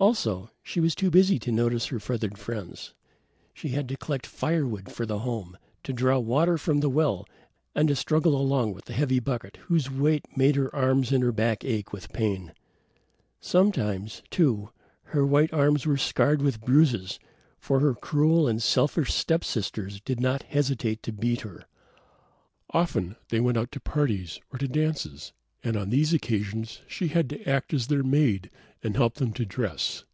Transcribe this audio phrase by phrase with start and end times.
[0.00, 2.92] Also, she was too busy to notice her feathered friends.
[3.54, 7.24] She had to collect firewood for the home, to draw water from the well
[7.74, 11.64] and struggle along with the heavy bucket whose weight made her arms and her back
[11.64, 12.52] ache with pain.
[13.40, 14.68] Sometimes, too,
[15.04, 17.18] her white arms were scarred with bruises,
[17.58, 21.64] for her cruel and selfish step sisters did not hesitate to beat her.
[22.70, 25.32] Often they went out to parties, or to dances,
[25.62, 28.50] and on these occasions she had to act as their maid
[28.82, 30.04] and help them to dress.